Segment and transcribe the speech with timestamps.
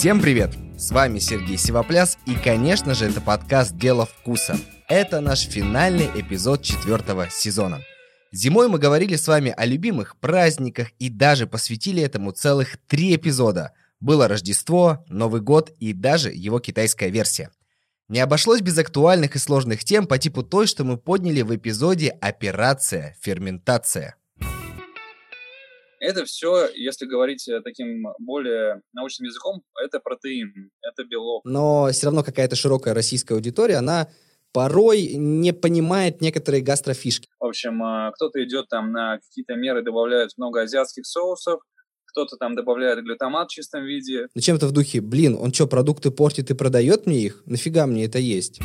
[0.00, 0.56] Всем привет!
[0.78, 4.56] С вами Сергей Сивопляс и, конечно же, это подкаст «Дело вкуса».
[4.88, 7.82] Это наш финальный эпизод четвертого сезона.
[8.32, 13.74] Зимой мы говорили с вами о любимых праздниках и даже посвятили этому целых три эпизода.
[14.00, 17.50] Было Рождество, Новый год и даже его китайская версия.
[18.08, 22.08] Не обошлось без актуальных и сложных тем по типу той, что мы подняли в эпизоде
[22.22, 24.14] «Операция ферментация».
[26.00, 31.44] Это все, если говорить э, таким более научным языком, это протеин, это белок.
[31.44, 34.08] Но все равно какая-то широкая российская аудитория, она
[34.52, 37.28] порой не понимает некоторые гастрофишки.
[37.38, 41.60] В общем, э, кто-то идет там на какие-то меры, добавляет много азиатских соусов,
[42.06, 44.28] кто-то там добавляет глютамат в чистом виде.
[44.34, 47.42] Ну чем-то в духе, блин, он что, продукты портит и продает мне их?
[47.44, 48.60] Нафига мне это есть?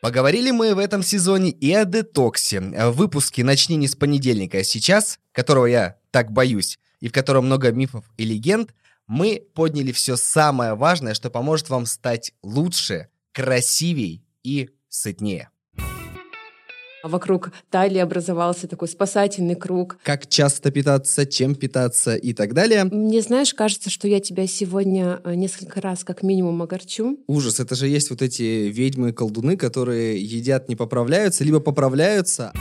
[0.00, 2.60] Поговорили мы в этом сезоне и о детоксе.
[2.60, 7.46] В выпуске «Начни не с понедельника, а сейчас», которого я так боюсь, и в котором
[7.46, 8.74] много мифов и легенд,
[9.06, 15.50] мы подняли все самое важное, что поможет вам стать лучше, красивей и сытнее.
[17.02, 19.98] Вокруг талии образовался такой спасательный круг.
[20.02, 22.84] Как часто питаться, чем питаться и так далее.
[22.84, 27.18] Мне, знаешь, кажется, что я тебя сегодня э, несколько раз как минимум огорчу.
[27.26, 32.52] Ужас, это же есть вот эти ведьмы-колдуны, которые едят, не поправляются, либо поправляются.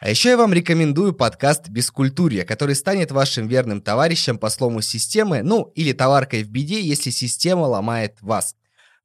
[0.00, 5.42] А еще я вам рекомендую подкаст «Бескультурье», который станет вашим верным товарищем по слому системы,
[5.42, 8.54] ну или товаркой в беде, если система ломает вас.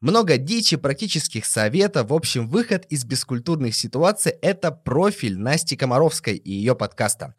[0.04, 2.10] Много дичи, практических советов.
[2.10, 7.36] В общем, выход из бескультурных ситуаций– это профиль Насти Комаровской и ее подкаста.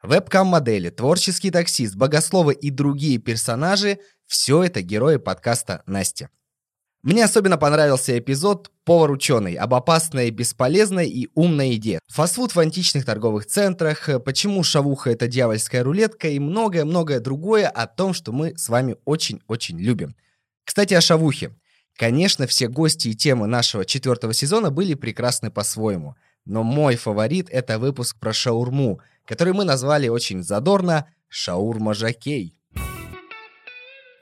[0.00, 3.98] Вебкам-модели, творческий таксист, богословы и другие персонажи–
[4.28, 6.28] все это герои подкаста Насти.
[7.02, 11.98] Мне особенно понравился эпизод «Повар-ученый» об опасной, бесполезной и умной еде.
[12.06, 18.14] Фастфуд в античных торговых центрах, почему шавуха– это дьявольская рулетка и многое-многое другое о том,
[18.14, 20.14] что мы с вами очень-очень любим.
[20.64, 21.50] Кстати, о шавухе.
[21.96, 26.16] Конечно, все гости и темы нашего четвертого сезона были прекрасны по-своему.
[26.44, 32.58] Но мой фаворит– это выпуск про шаурму, который мы назвали очень задорно «Шаурма-жакей».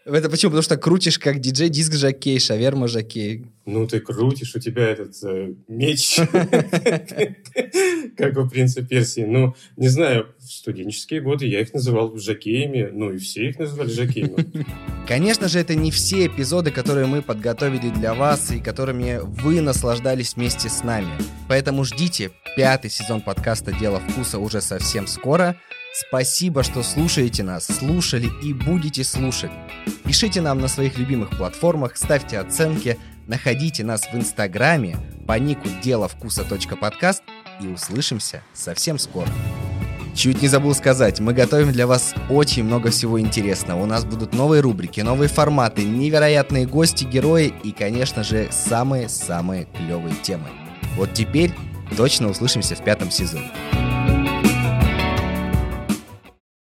[0.04, 0.50] Это почему?
[0.50, 3.46] Потому что крутишь как диджей диск жакей, шаверма жакей.
[3.66, 6.16] Ну, ты крутишь, у тебя этот э, меч,
[8.16, 9.20] как у принца Персии.
[9.20, 13.90] Ну, не знаю, в студенческие годы я их называл жакеями, ну и все их называли
[13.90, 14.66] жакеями.
[15.06, 20.34] Конечно же, это не все эпизоды, которые мы подготовили для вас и которыми вы наслаждались
[20.34, 21.12] вместе с нами.
[21.48, 25.56] Поэтому ждите пятый сезон подкаста «Дело вкуса» уже совсем скоро–
[25.94, 29.50] Спасибо, что слушаете нас, слушали и будете слушать.
[30.04, 34.96] Пишите нам на своих любимых платформах, ставьте оценки, находите нас в Инстаграме
[35.26, 36.44] по нику дело вкуса
[36.80, 37.22] подкаст
[37.60, 39.28] и услышимся совсем скоро.
[40.14, 43.82] Чуть не забыл сказать, мы готовим для вас очень много всего интересного.
[43.82, 50.14] У нас будут новые рубрики, новые форматы, невероятные гости, герои и, конечно же, самые-самые клевые
[50.22, 50.48] темы.
[50.96, 51.52] Вот теперь
[51.96, 53.50] точно услышимся в пятом сезоне.